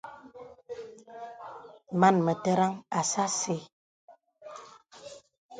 [1.99, 3.59] Mān mə tə̀rən asà asə́.